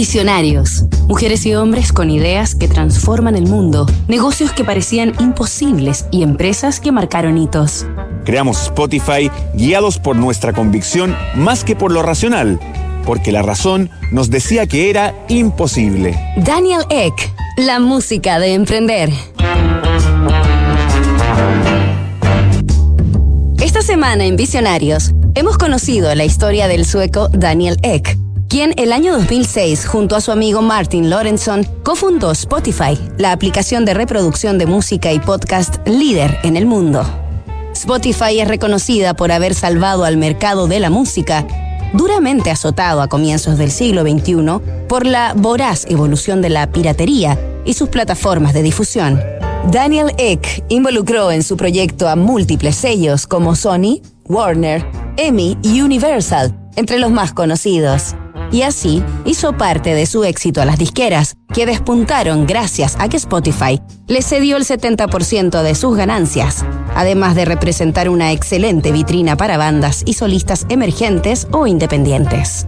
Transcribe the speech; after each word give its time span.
Visionarios. 0.00 0.84
Mujeres 1.08 1.44
y 1.44 1.54
hombres 1.54 1.92
con 1.92 2.08
ideas 2.08 2.54
que 2.54 2.68
transforman 2.68 3.36
el 3.36 3.46
mundo, 3.46 3.84
negocios 4.08 4.50
que 4.50 4.64
parecían 4.64 5.12
imposibles 5.20 6.06
y 6.10 6.22
empresas 6.22 6.80
que 6.80 6.90
marcaron 6.90 7.36
hitos. 7.36 7.84
Creamos 8.24 8.62
Spotify 8.62 9.30
guiados 9.52 9.98
por 9.98 10.16
nuestra 10.16 10.54
convicción 10.54 11.14
más 11.34 11.64
que 11.64 11.76
por 11.76 11.92
lo 11.92 12.00
racional, 12.00 12.58
porque 13.04 13.30
la 13.30 13.42
razón 13.42 13.90
nos 14.10 14.30
decía 14.30 14.66
que 14.66 14.88
era 14.88 15.14
imposible. 15.28 16.18
Daniel 16.38 16.84
Eck, 16.88 17.30
la 17.58 17.78
música 17.78 18.38
de 18.38 18.54
emprender. 18.54 19.10
Esta 23.62 23.82
semana 23.82 24.24
en 24.24 24.36
Visionarios 24.36 25.10
hemos 25.34 25.58
conocido 25.58 26.14
la 26.14 26.24
historia 26.24 26.68
del 26.68 26.86
sueco 26.86 27.28
Daniel 27.28 27.76
Eck 27.82 28.16
quien 28.50 28.74
el 28.78 28.92
año 28.92 29.12
2006, 29.12 29.86
junto 29.86 30.16
a 30.16 30.20
su 30.20 30.32
amigo 30.32 30.60
Martin 30.60 31.08
Lorenson, 31.08 31.64
cofundó 31.84 32.32
Spotify, 32.32 32.98
la 33.16 33.30
aplicación 33.30 33.84
de 33.84 33.94
reproducción 33.94 34.58
de 34.58 34.66
música 34.66 35.12
y 35.12 35.20
podcast 35.20 35.76
líder 35.86 36.36
en 36.42 36.56
el 36.56 36.66
mundo. 36.66 37.06
Spotify 37.72 38.40
es 38.40 38.48
reconocida 38.48 39.14
por 39.14 39.30
haber 39.30 39.54
salvado 39.54 40.04
al 40.04 40.16
mercado 40.16 40.66
de 40.66 40.80
la 40.80 40.90
música, 40.90 41.46
duramente 41.92 42.50
azotado 42.50 43.02
a 43.02 43.06
comienzos 43.06 43.56
del 43.56 43.70
siglo 43.70 44.02
XXI 44.02 44.86
por 44.88 45.06
la 45.06 45.32
voraz 45.36 45.86
evolución 45.88 46.42
de 46.42 46.50
la 46.50 46.72
piratería 46.72 47.38
y 47.64 47.74
sus 47.74 47.88
plataformas 47.88 48.52
de 48.52 48.64
difusión. 48.64 49.22
Daniel 49.70 50.10
Eck 50.18 50.64
involucró 50.68 51.30
en 51.30 51.44
su 51.44 51.56
proyecto 51.56 52.08
a 52.08 52.16
múltiples 52.16 52.74
sellos 52.74 53.28
como 53.28 53.54
Sony, 53.54 54.02
Warner, 54.24 54.84
Emmy 55.16 55.56
y 55.62 55.82
Universal, 55.82 56.52
entre 56.74 56.98
los 56.98 57.12
más 57.12 57.32
conocidos 57.32 58.16
y 58.52 58.62
así 58.62 59.02
hizo 59.24 59.56
parte 59.56 59.94
de 59.94 60.06
su 60.06 60.24
éxito 60.24 60.60
a 60.60 60.64
las 60.64 60.78
disqueras, 60.78 61.36
que 61.52 61.66
despuntaron 61.66 62.46
gracias 62.46 62.96
a 62.98 63.08
que 63.08 63.16
Spotify 63.16 63.80
le 64.06 64.22
cedió 64.22 64.56
el 64.56 64.64
70% 64.64 65.62
de 65.62 65.74
sus 65.74 65.96
ganancias, 65.96 66.64
además 66.94 67.34
de 67.34 67.44
representar 67.44 68.08
una 68.08 68.32
excelente 68.32 68.92
vitrina 68.92 69.36
para 69.36 69.56
bandas 69.56 70.02
y 70.06 70.14
solistas 70.14 70.66
emergentes 70.68 71.48
o 71.52 71.66
independientes. 71.66 72.66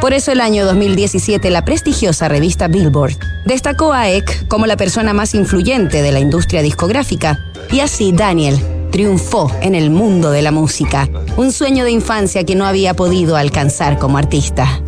Por 0.00 0.14
eso 0.14 0.32
el 0.32 0.40
año 0.40 0.64
2017 0.64 1.50
la 1.50 1.64
prestigiosa 1.64 2.28
revista 2.28 2.68
Billboard 2.68 3.18
destacó 3.44 3.92
a 3.92 4.08
Eck 4.08 4.48
como 4.48 4.66
la 4.66 4.78
persona 4.78 5.12
más 5.12 5.34
influyente 5.34 6.00
de 6.00 6.10
la 6.10 6.20
industria 6.20 6.62
discográfica 6.62 7.38
y 7.70 7.80
así 7.80 8.12
Daniel 8.12 8.58
triunfó 8.90 9.52
en 9.60 9.74
el 9.74 9.90
mundo 9.90 10.30
de 10.30 10.42
la 10.42 10.52
música, 10.52 11.08
un 11.36 11.52
sueño 11.52 11.84
de 11.84 11.90
infancia 11.90 12.44
que 12.44 12.54
no 12.54 12.66
había 12.66 12.94
podido 12.94 13.36
alcanzar 13.36 13.98
como 13.98 14.18
artista. 14.18 14.80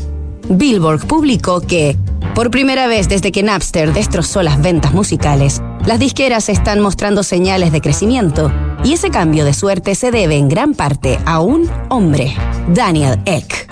Billboard 0.58 1.06
publicó 1.06 1.60
que, 1.60 1.96
por 2.34 2.50
primera 2.50 2.86
vez 2.86 3.08
desde 3.08 3.32
que 3.32 3.42
Napster 3.42 3.92
destrozó 3.92 4.42
las 4.42 4.60
ventas 4.60 4.92
musicales, 4.92 5.62
las 5.86 5.98
disqueras 5.98 6.48
están 6.48 6.80
mostrando 6.80 7.22
señales 7.22 7.72
de 7.72 7.80
crecimiento, 7.80 8.52
y 8.84 8.92
ese 8.92 9.10
cambio 9.10 9.44
de 9.44 9.54
suerte 9.54 9.94
se 9.94 10.10
debe 10.10 10.36
en 10.36 10.48
gran 10.48 10.74
parte 10.74 11.18
a 11.24 11.40
un 11.40 11.70
hombre, 11.88 12.34
Daniel 12.74 13.20
Eck. 13.24 13.68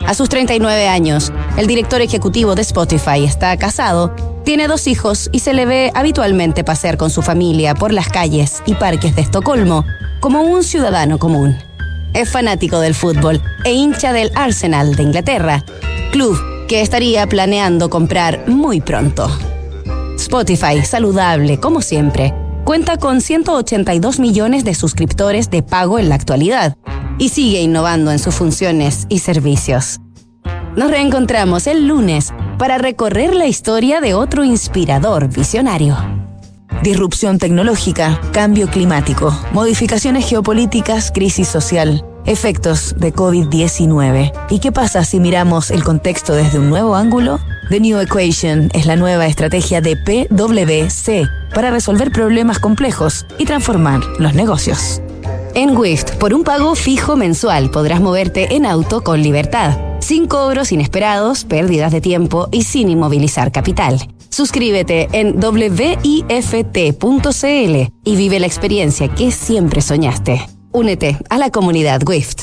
A 0.00 0.14
sus 0.14 0.28
39 0.28 0.88
años, 0.88 1.32
el 1.56 1.66
director 1.66 2.00
ejecutivo 2.00 2.54
de 2.54 2.62
Spotify 2.62 3.24
está 3.24 3.56
casado, 3.56 4.14
tiene 4.44 4.68
dos 4.68 4.86
hijos 4.86 5.28
y 5.32 5.40
se 5.40 5.52
le 5.52 5.66
ve 5.66 5.90
habitualmente 5.94 6.64
pasear 6.64 6.96
con 6.96 7.10
su 7.10 7.22
familia 7.22 7.74
por 7.74 7.92
las 7.92 8.08
calles 8.08 8.62
y 8.64 8.74
parques 8.74 9.14
de 9.14 9.22
Estocolmo 9.22 9.84
como 10.20 10.42
un 10.42 10.64
ciudadano 10.64 11.18
común. 11.18 11.67
Es 12.18 12.30
fanático 12.30 12.80
del 12.80 12.96
fútbol 12.96 13.40
e 13.64 13.74
hincha 13.74 14.12
del 14.12 14.32
Arsenal 14.34 14.96
de 14.96 15.04
Inglaterra, 15.04 15.64
club 16.10 16.36
que 16.66 16.80
estaría 16.80 17.24
planeando 17.28 17.88
comprar 17.90 18.48
muy 18.48 18.80
pronto. 18.80 19.30
Spotify, 20.16 20.84
saludable 20.84 21.60
como 21.60 21.80
siempre, 21.80 22.34
cuenta 22.64 22.96
con 22.96 23.20
182 23.20 24.18
millones 24.18 24.64
de 24.64 24.74
suscriptores 24.74 25.48
de 25.48 25.62
pago 25.62 26.00
en 26.00 26.08
la 26.08 26.16
actualidad 26.16 26.76
y 27.18 27.28
sigue 27.28 27.60
innovando 27.60 28.10
en 28.10 28.18
sus 28.18 28.34
funciones 28.34 29.06
y 29.08 29.20
servicios. 29.20 30.00
Nos 30.74 30.90
reencontramos 30.90 31.68
el 31.68 31.86
lunes 31.86 32.34
para 32.58 32.78
recorrer 32.78 33.32
la 33.32 33.46
historia 33.46 34.00
de 34.00 34.14
otro 34.14 34.42
inspirador 34.42 35.28
visionario. 35.28 35.96
Disrupción 36.82 37.38
tecnológica, 37.38 38.20
cambio 38.32 38.68
climático, 38.68 39.36
modificaciones 39.52 40.28
geopolíticas, 40.28 41.10
crisis 41.12 41.48
social, 41.48 42.04
efectos 42.28 42.94
de 42.98 43.12
COVID-19. 43.12 44.32
¿Y 44.50 44.58
qué 44.60 44.70
pasa 44.70 45.04
si 45.04 45.18
miramos 45.18 45.70
el 45.70 45.82
contexto 45.82 46.34
desde 46.34 46.58
un 46.58 46.68
nuevo 46.68 46.94
ángulo? 46.94 47.40
The 47.70 47.80
New 47.80 47.98
Equation 47.98 48.70
es 48.74 48.86
la 48.86 48.96
nueva 48.96 49.26
estrategia 49.26 49.80
de 49.80 49.96
PwC 49.96 51.28
para 51.54 51.70
resolver 51.70 52.12
problemas 52.12 52.58
complejos 52.58 53.26
y 53.38 53.46
transformar 53.46 54.00
los 54.18 54.34
negocios. 54.34 55.00
En 55.54 55.76
Wift, 55.76 56.16
por 56.16 56.34
un 56.34 56.44
pago 56.44 56.74
fijo 56.74 57.16
mensual 57.16 57.70
podrás 57.70 58.00
moverte 58.00 58.54
en 58.54 58.66
auto 58.66 59.02
con 59.02 59.22
libertad, 59.22 59.76
sin 60.00 60.26
cobros 60.26 60.70
inesperados, 60.70 61.44
pérdidas 61.44 61.92
de 61.92 62.00
tiempo 62.00 62.48
y 62.52 62.62
sin 62.62 62.90
inmovilizar 62.90 63.52
capital. 63.52 64.06
Suscríbete 64.28 65.08
en 65.12 65.40
wift.cl 65.42 66.16
y 68.04 68.16
vive 68.16 68.38
la 68.38 68.46
experiencia 68.46 69.08
que 69.08 69.32
siempre 69.32 69.80
soñaste. 69.80 70.57
Únete 70.78 71.18
a 71.28 71.38
la 71.38 71.50
comunidad 71.50 72.02
WIFT. 72.06 72.42